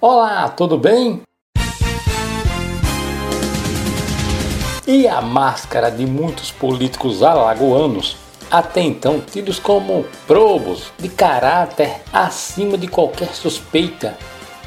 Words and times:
Olá, 0.00 0.48
tudo 0.48 0.76
bem? 0.76 1.22
E 4.86 5.06
a 5.06 5.20
máscara 5.20 5.88
de 5.88 6.04
muitos 6.04 6.50
políticos 6.50 7.22
alagoanos, 7.22 8.16
até 8.50 8.80
então 8.80 9.20
tidos 9.20 9.60
como 9.60 10.04
probos, 10.26 10.92
de 10.98 11.08
caráter 11.08 12.02
acima 12.12 12.76
de 12.76 12.88
qualquer 12.88 13.34
suspeita, 13.34 14.18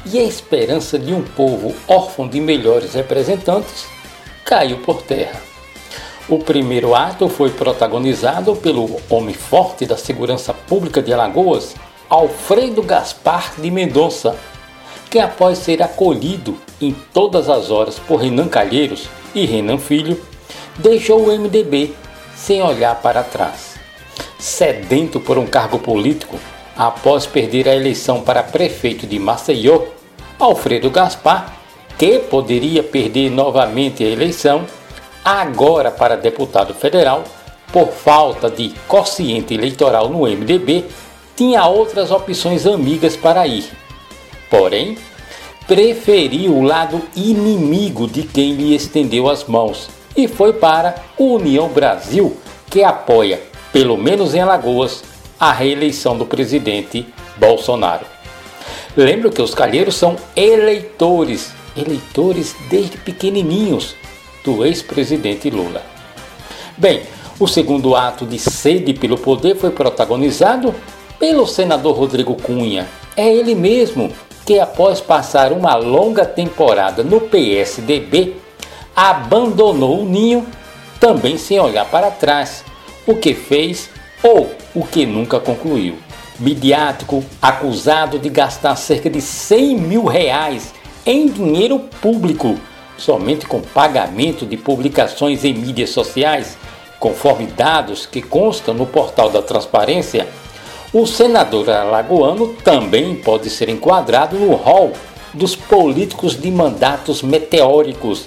e 0.06 0.18
a 0.18 0.22
esperança 0.22 0.98
de 0.98 1.12
um 1.12 1.22
povo 1.22 1.74
órfão 1.86 2.26
de 2.26 2.40
melhores 2.40 2.94
representantes, 2.94 3.86
caiu 4.44 4.78
por 4.78 5.02
terra. 5.02 5.47
O 6.28 6.38
primeiro 6.38 6.94
ato 6.94 7.26
foi 7.26 7.48
protagonizado 7.48 8.54
pelo 8.54 9.00
homem 9.08 9.34
forte 9.34 9.86
da 9.86 9.96
segurança 9.96 10.52
pública 10.52 11.00
de 11.00 11.10
Alagoas, 11.10 11.74
Alfredo 12.06 12.82
Gaspar 12.82 13.54
de 13.56 13.70
Mendonça, 13.70 14.36
que 15.10 15.18
após 15.18 15.56
ser 15.56 15.82
acolhido 15.82 16.58
em 16.82 16.94
todas 17.14 17.48
as 17.48 17.70
horas 17.70 17.98
por 17.98 18.16
Renan 18.16 18.46
Calheiros 18.46 19.08
e 19.34 19.46
Renan 19.46 19.78
Filho, 19.78 20.20
deixou 20.76 21.22
o 21.22 21.38
MDB 21.38 21.94
sem 22.36 22.62
olhar 22.62 22.96
para 22.96 23.22
trás. 23.22 23.76
Sedento 24.38 25.18
por 25.18 25.38
um 25.38 25.46
cargo 25.46 25.78
político, 25.78 26.38
após 26.76 27.24
perder 27.24 27.70
a 27.70 27.74
eleição 27.74 28.20
para 28.20 28.42
prefeito 28.42 29.06
de 29.06 29.18
Maceió, 29.18 29.80
Alfredo 30.38 30.90
Gaspar, 30.90 31.56
que 31.98 32.18
poderia 32.18 32.82
perder 32.82 33.30
novamente 33.30 34.04
a 34.04 34.06
eleição, 34.06 34.66
agora 35.36 35.90
para 35.90 36.16
deputado 36.16 36.72
federal, 36.74 37.24
por 37.72 37.88
falta 37.88 38.48
de 38.48 38.70
quociente 38.86 39.52
eleitoral 39.52 40.08
no 40.08 40.20
MDB, 40.20 40.86
tinha 41.36 41.66
outras 41.66 42.10
opções 42.10 42.66
amigas 42.66 43.16
para 43.16 43.46
ir 43.46 43.70
Porém, 44.50 44.96
preferiu 45.66 46.56
o 46.56 46.62
lado 46.62 47.02
inimigo 47.14 48.06
de 48.06 48.22
quem 48.22 48.54
lhe 48.54 48.74
estendeu 48.74 49.28
as 49.28 49.44
mãos 49.44 49.90
e 50.16 50.26
foi 50.26 50.54
para 50.54 50.94
União 51.18 51.68
Brasil, 51.68 52.36
que 52.70 52.82
apoia, 52.82 53.40
pelo 53.72 53.96
menos 53.96 54.34
em 54.34 54.40
Alagoas, 54.40 55.04
a 55.38 55.52
reeleição 55.52 56.16
do 56.16 56.24
presidente 56.24 57.06
Bolsonaro. 57.36 58.06
Lembro 58.96 59.30
que 59.30 59.42
os 59.42 59.54
calheiros 59.54 59.94
são 59.94 60.16
eleitores, 60.34 61.52
eleitores 61.76 62.56
desde 62.70 62.96
pequenininhos 62.96 63.94
do 64.48 64.64
ex-presidente 64.64 65.50
Lula. 65.50 65.82
Bem, 66.74 67.02
o 67.38 67.46
segundo 67.46 67.94
ato 67.94 68.24
de 68.24 68.38
sede 68.38 68.94
pelo 68.94 69.18
poder 69.18 69.56
foi 69.56 69.70
protagonizado 69.70 70.74
pelo 71.18 71.46
senador 71.46 71.94
Rodrigo 71.94 72.34
Cunha. 72.34 72.88
É 73.14 73.30
ele 73.30 73.54
mesmo 73.54 74.10
que 74.46 74.58
após 74.58 75.02
passar 75.02 75.52
uma 75.52 75.74
longa 75.74 76.24
temporada 76.24 77.04
no 77.04 77.20
PSDB, 77.20 78.36
abandonou 78.96 80.00
o 80.00 80.06
ninho 80.06 80.46
também 80.98 81.36
sem 81.36 81.60
olhar 81.60 81.84
para 81.84 82.10
trás, 82.10 82.64
o 83.06 83.14
que 83.14 83.34
fez 83.34 83.90
ou 84.22 84.50
o 84.74 84.82
que 84.86 85.04
nunca 85.04 85.38
concluiu. 85.38 85.98
Midiático, 86.38 87.22
acusado 87.42 88.18
de 88.18 88.30
gastar 88.30 88.76
cerca 88.76 89.10
de 89.10 89.20
100 89.20 89.76
mil 89.76 90.04
reais 90.06 90.72
em 91.04 91.28
dinheiro 91.28 91.80
público, 92.00 92.58
somente 92.98 93.46
com 93.46 93.60
pagamento 93.60 94.44
de 94.44 94.56
publicações 94.56 95.44
em 95.44 95.54
mídias 95.54 95.90
sociais, 95.90 96.58
conforme 96.98 97.46
dados 97.46 98.04
que 98.04 98.20
constam 98.20 98.74
no 98.74 98.84
portal 98.84 99.30
da 99.30 99.40
transparência, 99.40 100.28
o 100.92 101.06
senador 101.06 101.70
alagoano 101.70 102.54
também 102.64 103.14
pode 103.14 103.48
ser 103.50 103.68
enquadrado 103.68 104.36
no 104.36 104.54
rol 104.54 104.92
dos 105.32 105.54
políticos 105.54 106.40
de 106.40 106.50
mandatos 106.50 107.22
meteóricos, 107.22 108.26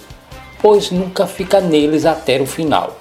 pois 0.61 0.91
nunca 0.91 1.25
fica 1.25 1.59
neles 1.59 2.05
até 2.05 2.39
o 2.39 2.45
final. 2.45 2.97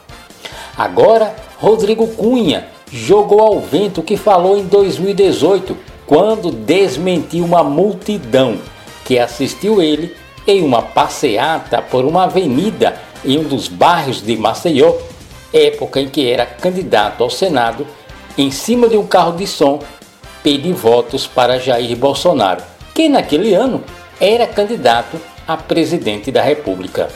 Agora, 0.76 1.36
Rodrigo 1.59 2.06
Cunha 2.09 2.69
jogou 2.91 3.41
ao 3.41 3.60
vento 3.60 4.00
o 4.00 4.04
que 4.04 4.16
falou 4.16 4.56
em 4.56 4.64
2018, 4.64 5.76
quando 6.06 6.50
desmentiu 6.50 7.44
uma 7.44 7.62
multidão 7.62 8.59
que 9.04 9.19
assistiu 9.19 9.82
ele 9.82 10.16
em 10.47 10.62
uma 10.62 10.83
passeata 10.83 11.83
por 11.83 12.05
uma 12.05 12.25
avenida 12.25 13.01
em 13.25 13.39
um 13.39 13.45
dos 13.45 13.69
bairros 13.69 14.23
de 14.23 14.37
Maceió, 14.37 14.95
época 15.53 16.01
em 16.01 16.09
que 16.09 16.28
era 16.31 16.47
candidato 16.47 17.23
ao 17.23 17.31
Senado 17.31 17.87
em 18.39 18.51
cima 18.51 18.89
de 18.89 18.97
um 18.97 19.06
carro 19.06 19.37
de 19.37 19.47
som, 19.47 19.81
pedir 20.43 20.73
votos 20.73 21.27
para 21.27 21.59
Jair 21.59 21.97
Bolsonaro, 21.97 22.62
que 22.95 23.09
naquele 23.09 23.55
ano 23.55 23.83
era 24.21 24.47
candidato 24.47 25.21
a 25.47 25.56
presidente 25.56 26.31
da 26.31 26.43
República. 26.43 27.09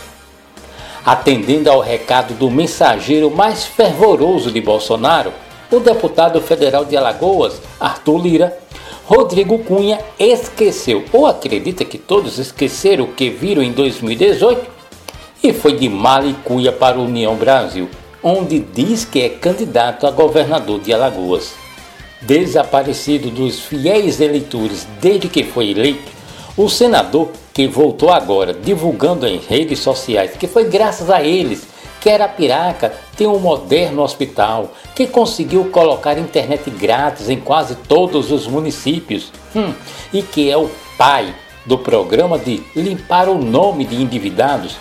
Atendendo 1.05 1.71
ao 1.71 1.81
recado 1.81 2.35
do 2.35 2.51
mensageiro 2.51 3.31
mais 3.31 3.65
fervoroso 3.65 4.51
de 4.51 4.61
Bolsonaro, 4.61 5.33
o 5.71 5.81
deputado 5.81 6.41
federal 6.41 6.85
de 6.85 6.97
Alagoas, 6.97 7.61
Arthur 7.79 8.19
Lira, 8.19 8.59
Rodrigo 9.07 9.59
Cunha 9.59 9.99
esqueceu, 10.19 11.05
ou 11.13 11.27
acredita 11.27 11.85
que 11.85 11.99
todos 11.99 12.39
esqueceram 12.39 13.05
o 13.05 13.13
que 13.13 13.29
viram 13.29 13.63
em 13.63 13.73
2018, 13.73 14.67
e 15.43 15.53
foi 15.53 15.77
de 15.77 15.89
mala 15.89 16.35
para 16.79 16.97
a 16.97 17.03
União 17.03 17.35
Brasil 17.37 17.89
onde 18.25 18.59
diz 18.59 19.05
que 19.05 19.21
é 19.21 19.29
candidato 19.29 20.07
a 20.07 20.11
governador 20.11 20.81
de 20.81 20.95
Alagoas. 20.95 21.53
Desaparecido 22.23 23.29
dos 23.29 23.61
fiéis 23.61 24.19
eleitores 24.19 24.89
desde 24.99 25.29
que 25.29 25.45
foi 25.45 25.73
eleito, 25.73 26.11
o 26.57 26.71
senador, 26.71 27.29
que 27.53 27.69
voltou 27.69 28.11
agora 28.11 28.55
divulgando 28.55 29.27
em 29.27 29.39
redes 29.39 29.81
sociais 29.81 30.33
que 30.39 30.49
foi 30.49 30.65
graças 30.65 31.11
a 31.11 31.23
eles 31.23 31.74
que 32.05 32.11
Arapiraca 32.11 32.93
tem 33.17 33.27
um 33.27 33.39
moderno 33.39 34.03
hospital, 34.03 34.73
que 34.95 35.07
conseguiu 35.07 35.71
colocar 35.71 36.19
internet 36.19 36.69
grátis 36.69 37.31
em 37.31 37.41
quase 37.41 37.77
todos 37.77 38.31
os 38.31 38.47
municípios, 38.47 39.33
hum, 39.57 39.73
e 40.13 40.21
que 40.21 40.51
é 40.51 40.57
o 40.59 40.69
pai 40.99 41.35
do 41.65 41.79
programa 41.79 42.39
de 42.39 42.63
limpar 42.77 43.27
o 43.27 43.39
nome 43.39 43.87
de 43.87 43.97
endividados, 43.97 44.77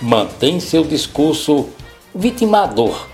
mantém 0.00 0.60
seu 0.60 0.84
discurso 0.84 1.68
vitimador, 2.14 3.08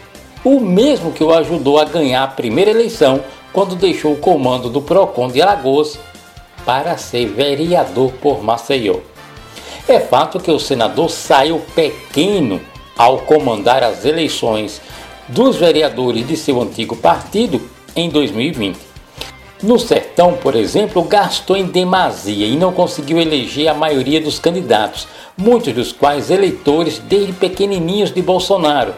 o 0.45 0.61
mesmo 0.61 1.11
que 1.11 1.25
o 1.25 1.33
ajudou 1.33 1.81
a 1.81 1.87
ganhar 1.87 2.23
a 2.23 2.29
primeira 2.29 2.71
eleição 2.71 3.25
quando 3.51 3.75
deixou 3.75 4.13
o 4.13 4.19
comando 4.19 4.69
do 4.69 4.83
PROCON 4.83 5.29
de 5.29 5.41
Alagoas 5.41 5.99
para 6.67 6.99
ser 6.99 7.29
vereador 7.29 8.13
por 8.21 8.45
Maceió. 8.45 8.97
É 9.89 10.01
fato 10.01 10.39
que 10.39 10.51
o 10.51 10.61
senador 10.61 11.09
saiu 11.09 11.63
pequeno 11.75 12.61
ao 12.97 13.19
comandar 13.19 13.83
as 13.83 14.05
eleições 14.05 14.81
dos 15.29 15.57
vereadores 15.57 16.27
de 16.27 16.37
seu 16.37 16.61
antigo 16.61 16.97
partido 16.97 17.61
em 17.97 18.09
2020. 18.09 18.79
No 19.63 19.79
Sertão, 19.79 20.35
por 20.35 20.55
exemplo, 20.55 21.03
gastou 21.03 21.57
em 21.57 21.65
demasia 21.65 22.47
e 22.47 22.57
não 22.57 22.73
conseguiu 22.73 23.19
eleger 23.19 23.69
a 23.69 23.75
maioria 23.75 24.21
dos 24.21 24.39
candidatos, 24.39 25.09
muitos 25.37 25.73
dos 25.73 25.93
quais 25.93 26.31
eleitores 26.31 26.99
desde 26.99 27.33
pequenininhos 27.33 28.13
de 28.13 28.21
Bolsonaro, 28.21 28.95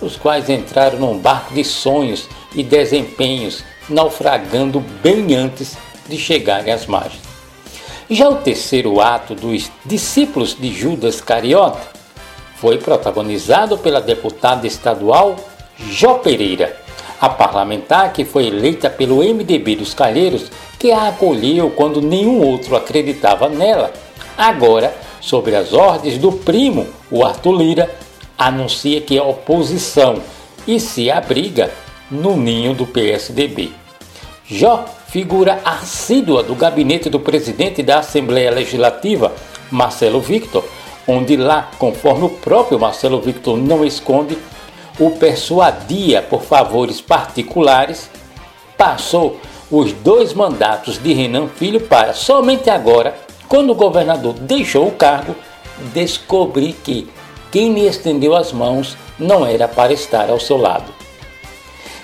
os 0.00 0.16
quais 0.16 0.48
entraram 0.48 0.98
num 0.98 1.18
barco 1.18 1.54
de 1.54 1.62
sonhos 1.62 2.28
e 2.54 2.64
desempenhos, 2.64 3.62
naufragando 3.88 4.80
bem 5.02 5.34
antes 5.34 5.76
de 6.08 6.18
chegarem 6.18 6.72
às 6.72 6.86
margens. 6.86 7.22
Já 8.08 8.28
o 8.28 8.36
terceiro 8.36 9.00
ato 9.00 9.36
dos 9.36 9.70
discípulos 9.84 10.56
de 10.58 10.72
Judas 10.72 11.20
Cariota 11.20 11.99
foi 12.60 12.76
protagonizado 12.76 13.78
pela 13.78 14.02
deputada 14.02 14.66
estadual 14.66 15.36
Jó 15.78 16.18
Pereira, 16.18 16.76
a 17.18 17.28
parlamentar 17.28 18.12
que 18.12 18.22
foi 18.22 18.48
eleita 18.48 18.90
pelo 18.90 19.22
MDB 19.22 19.76
dos 19.76 19.94
Calheiros, 19.94 20.50
que 20.78 20.92
a 20.92 21.08
acolheu 21.08 21.70
quando 21.70 22.02
nenhum 22.02 22.42
outro 22.42 22.76
acreditava 22.76 23.48
nela, 23.48 23.90
agora 24.36 24.94
sobre 25.22 25.56
as 25.56 25.72
ordens 25.72 26.18
do 26.18 26.32
primo, 26.32 26.86
o 27.10 27.24
Arthur 27.24 27.52
Lira, 27.52 27.90
anuncia 28.36 29.00
que 29.00 29.16
é 29.16 29.22
oposição 29.22 30.20
e 30.66 30.78
se 30.78 31.10
abriga 31.10 31.70
no 32.10 32.36
ninho 32.36 32.74
do 32.74 32.86
PSDB. 32.86 33.72
Jó, 34.46 34.84
figura 35.08 35.60
assídua 35.64 36.42
do 36.42 36.54
gabinete 36.54 37.08
do 37.08 37.20
presidente 37.20 37.82
da 37.82 38.00
Assembleia 38.00 38.50
Legislativa, 38.50 39.32
Marcelo 39.70 40.20
Victor, 40.20 40.64
onde 41.10 41.36
lá, 41.36 41.70
conforme 41.78 42.26
o 42.26 42.30
próprio 42.30 42.78
Marcelo 42.78 43.20
Victor 43.20 43.58
não 43.58 43.84
esconde, 43.84 44.38
o 44.98 45.10
persuadia 45.10 46.22
por 46.22 46.42
favores 46.42 47.00
particulares, 47.00 48.10
passou 48.76 49.40
os 49.70 49.92
dois 49.92 50.32
mandatos 50.32 50.98
de 50.98 51.12
Renan 51.12 51.48
Filho 51.48 51.80
para 51.80 52.12
somente 52.12 52.70
agora 52.70 53.14
quando 53.48 53.70
o 53.70 53.74
governador 53.74 54.34
deixou 54.34 54.86
o 54.86 54.92
cargo, 54.92 55.34
descobri 55.92 56.72
que 56.72 57.08
quem 57.50 57.74
lhe 57.74 57.86
estendeu 57.86 58.36
as 58.36 58.52
mãos 58.52 58.96
não 59.18 59.44
era 59.44 59.66
para 59.66 59.92
estar 59.92 60.30
ao 60.30 60.38
seu 60.38 60.56
lado. 60.56 60.92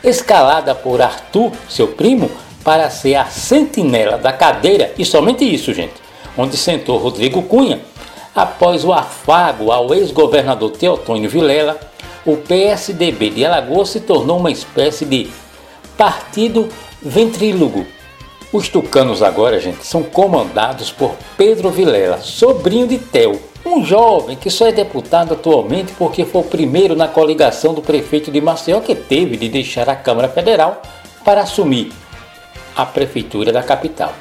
escalada 0.03 0.75
por 0.75 1.01
Arthur, 1.01 1.53
seu 1.69 1.89
primo, 1.89 2.31
para 2.63 2.91
ser 2.91 3.15
a 3.15 3.27
sentinela 3.27 4.19
da 4.19 4.33
cadeira, 4.33 4.93
e 4.99 5.05
somente 5.05 5.45
isso, 5.45 5.73
gente, 5.73 5.95
onde 6.37 6.57
sentou 6.57 6.99
Rodrigo 6.99 7.43
Cunha, 7.43 7.81
após 8.37 8.85
o 8.85 8.93
afago 8.93 9.73
ao 9.73 9.95
ex-governador 9.95 10.71
Teotônio 10.73 11.31
Vilela, 11.31 11.81
o 12.27 12.37
PSDB 12.37 13.31
de 13.31 13.47
Alagoas 13.47 13.89
se 13.89 14.01
tornou 14.01 14.39
uma 14.39 14.51
espécie 14.51 15.07
de 15.07 15.31
partido 15.97 16.69
ventrílogo. 17.01 17.87
Os 18.53 18.69
tucanos 18.69 19.23
agora, 19.23 19.59
gente, 19.59 19.87
são 19.87 20.03
comandados 20.03 20.91
por 20.91 21.15
Pedro 21.37 21.71
Vilela, 21.71 22.19
sobrinho 22.19 22.87
de 22.87 22.99
Tel, 22.99 23.41
um 23.65 23.83
jovem 23.85 24.37
que 24.37 24.51
só 24.51 24.67
é 24.67 24.73
deputado 24.73 25.33
atualmente 25.33 25.93
porque 25.99 26.25
foi 26.25 26.43
o 26.43 26.45
primeiro 26.45 26.95
na 26.95 27.09
coligação 27.09 27.73
do 27.73 27.81
prefeito 27.81 28.31
de 28.31 28.41
Maceió 28.41 28.81
que 28.81 28.95
teve 28.95 29.37
de 29.37 29.49
deixar 29.49 29.89
a 29.89 29.97
Câmara 29.97 30.29
Federal 30.29 30.83
para 31.25 31.41
assumir 31.41 31.91
a 32.77 32.85
prefeitura 32.85 33.51
da 33.51 33.63
capital. 33.63 34.13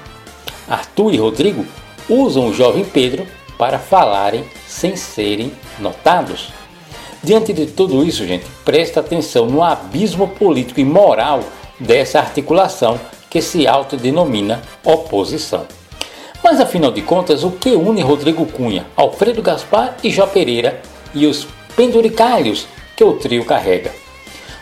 Arthur 0.68 1.14
e 1.14 1.18
Rodrigo 1.18 1.66
usam 2.10 2.48
o 2.48 2.54
jovem 2.54 2.84
Pedro 2.84 3.28
para 3.58 3.80
falarem 3.80 4.44
sem 4.68 4.96
serem 4.96 5.52
notados. 5.80 6.50
Diante 7.24 7.54
de 7.54 7.66
tudo 7.66 8.04
isso, 8.04 8.26
gente, 8.26 8.46
presta 8.64 9.00
atenção 9.00 9.48
no 9.48 9.64
abismo 9.64 10.28
político 10.28 10.80
e 10.80 10.86
moral 10.86 11.42
dessa 11.80 12.20
articulação 12.20 13.00
que 13.30 13.42
se 13.42 13.68
autodenomina 13.68 14.62
oposição. 14.84 15.66
Mas 16.44 16.60
afinal 16.60 16.92
de 16.92 17.02
contas, 17.02 17.44
o 17.44 17.52
que 17.52 17.70
une 17.72 18.02
Rodrigo 18.02 18.46
Cunha, 18.46 18.86
Alfredo 18.96 19.42
Gaspar 19.42 19.98
e 20.04 20.12
Jó 20.12 20.28
Pereira 20.28 20.82
e 21.14 21.26
os 21.26 21.48
penduricalhos 21.76 22.68
que 22.96 23.04
o 23.04 23.14
trio 23.14 23.44
carrega? 23.44 23.92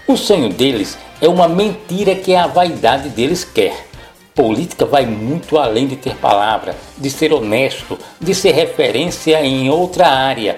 O 0.08 0.16
sonho 0.16 0.50
deles 0.50 0.98
é 1.22 1.28
uma 1.28 1.48
mentira 1.48 2.16
que 2.16 2.34
a 2.34 2.48
vaidade 2.48 3.10
deles 3.10 3.44
quer. 3.44 3.88
Política 4.36 4.86
vai 4.86 5.06
muito 5.06 5.58
além 5.58 5.88
de 5.88 5.96
ter 5.96 6.16
palavra, 6.16 6.76
de 6.98 7.10
ser 7.10 7.32
honesto, 7.32 7.98
de 8.20 8.34
ser 8.34 8.52
referência 8.52 9.44
em 9.44 9.70
outra 9.70 10.08
área. 10.08 10.56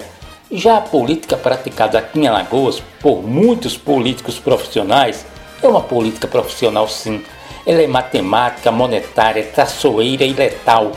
Já 0.50 0.78
a 0.78 0.80
política 0.80 1.36
praticada 1.36 1.98
aqui 1.98 2.20
em 2.20 2.26
Alagoas 2.26 2.82
por 3.00 3.22
muitos 3.22 3.76
políticos 3.76 4.38
profissionais 4.38 5.26
é 5.62 5.66
uma 5.66 5.80
política 5.80 6.26
profissional 6.26 6.88
sim. 6.88 7.22
Ela 7.66 7.82
é 7.82 7.86
matemática, 7.86 8.70
monetária, 8.70 9.42
traçoeira 9.42 10.24
e 10.24 10.32
letal. 10.32 10.92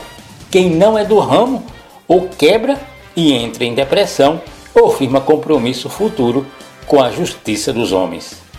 Quem 0.50 0.70
não 0.70 0.96
é 0.96 1.04
do 1.04 1.18
ramo 1.18 1.64
ou 2.06 2.28
quebra 2.28 2.80
e 3.14 3.32
entra 3.32 3.64
em 3.64 3.74
depressão 3.74 4.40
ou 4.74 4.90
firma 4.90 5.20
compromisso 5.20 5.88
futuro 5.88 6.46
com 6.86 7.02
a 7.02 7.10
justiça 7.10 7.72
dos 7.72 7.92
homens 7.92 8.50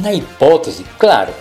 na 0.00 0.12
hipótese, 0.12 0.84
claro, 0.98 1.32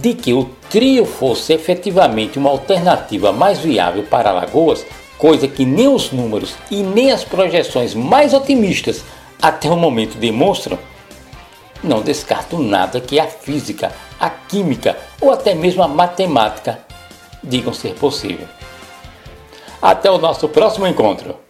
de 0.00 0.14
que 0.14 0.32
o 0.32 0.44
trio 0.68 1.04
fosse 1.04 1.52
efetivamente 1.52 2.38
uma 2.38 2.50
alternativa 2.50 3.32
mais 3.32 3.58
viável 3.58 4.02
para 4.04 4.30
Alagoas, 4.30 4.84
coisa 5.16 5.46
que 5.46 5.64
nem 5.64 5.88
os 5.88 6.10
números 6.10 6.54
e 6.70 6.82
nem 6.82 7.12
as 7.12 7.22
projeções 7.22 7.94
mais 7.94 8.34
otimistas 8.34 9.04
até 9.40 9.68
o 9.68 9.76
momento 9.76 10.18
demonstram, 10.18 10.78
não 11.82 12.00
descarto 12.00 12.58
nada 12.58 13.00
que 13.00 13.20
a 13.20 13.26
física, 13.26 13.92
a 14.18 14.30
química 14.30 14.96
ou 15.20 15.30
até 15.30 15.54
mesmo 15.54 15.82
a 15.82 15.88
matemática 15.88 16.80
digam 17.42 17.72
ser 17.72 17.94
possível. 17.94 18.48
Até 19.80 20.10
o 20.10 20.18
nosso 20.18 20.48
próximo 20.48 20.86
encontro! 20.86 21.43